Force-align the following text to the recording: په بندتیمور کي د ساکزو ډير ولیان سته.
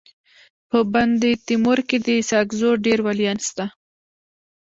په 0.69 0.77
بندتیمور 0.93 1.79
کي 1.87 1.97
د 2.07 2.09
ساکزو 2.29 2.69
ډير 2.85 2.99
ولیان 3.07 3.37
سته. 3.47 3.65